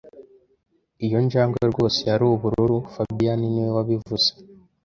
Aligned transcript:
Iyo 1.05 1.17
njangwe 1.25 1.61
rwose 1.71 1.99
yari 2.09 2.23
ubururu 2.33 2.77
fabien 2.93 3.39
niwe 3.53 3.69
wabivuze( 3.77 4.29